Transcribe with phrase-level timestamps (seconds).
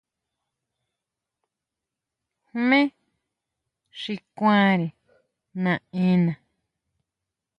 [2.51, 2.79] ¿Jmé
[3.99, 4.87] xi kuanre
[5.63, 6.33] naʼena?